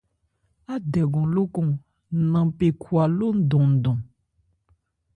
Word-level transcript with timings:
Ádɛgɔn 0.73 1.25
lókɔn 1.35 1.69
nanpé 2.31 2.67
khwa 2.81 3.03
ló 3.17 3.27
ndɔnndɔn. 3.39 3.97